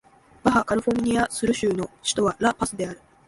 [0.41, 2.99] バハ・カリフォルニア・スル州の州都はラ・パスである